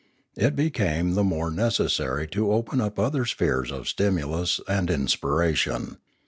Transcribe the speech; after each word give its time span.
Thus 0.33 0.45
it 0.45 0.55
became 0.55 1.11
the 1.13 1.23
more 1.23 1.49
Ethics 1.49 1.67
565 1.77 1.85
necessary 1.85 2.27
to 2.29 2.51
open 2.53 2.81
up 2.81 2.97
other 2.97 3.23
spheres 3.23 3.71
of 3.71 3.87
stimulus 3.87 4.59
and 4.67 4.89
in 4.89 5.05
spiration. 5.05 5.97